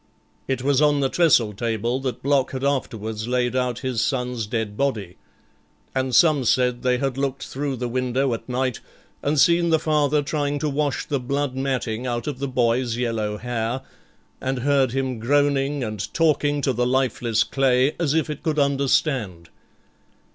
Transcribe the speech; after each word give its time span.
It 0.47 0.63
was 0.63 0.81
on 0.81 0.99
the 0.99 1.09
trestle 1.09 1.53
table 1.53 1.99
that 1.99 2.23
Block 2.23 2.53
had 2.53 2.63
afterwards 2.63 3.27
laid 3.27 3.55
out 3.55 3.81
his 3.81 4.01
son's 4.01 4.47
dead 4.47 4.75
body, 4.75 5.17
and 5.93 6.15
some 6.15 6.43
said 6.43 6.81
they 6.81 6.97
had 6.97 7.19
looked 7.19 7.45
through 7.45 7.75
the 7.75 7.87
window 7.87 8.33
at 8.33 8.49
night 8.49 8.79
and 9.21 9.39
seen 9.39 9.69
the 9.69 9.77
father 9.77 10.23
trying 10.23 10.57
to 10.57 10.69
wash 10.69 11.05
the 11.05 11.19
blood 11.19 11.55
matting 11.55 12.07
out 12.07 12.25
of 12.25 12.39
the 12.39 12.47
boy's 12.47 12.97
yellow 12.97 13.37
hair, 13.37 13.81
and 14.41 14.61
heard 14.65 14.91
him 14.91 15.19
groaning 15.19 15.83
and 15.83 16.11
talking 16.15 16.63
to 16.63 16.73
the 16.73 16.87
lifeless 16.87 17.43
clay 17.43 17.93
as 17.99 18.15
if 18.15 18.27
it 18.27 18.41
could 18.41 18.57
understand. 18.57 19.51